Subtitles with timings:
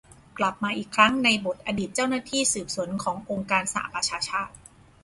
[0.37, 4.53] กลับมาอีกครั้งในบทอดีตเจ้าหน้าที่สืบสวนขององค์การสหประชาชาติ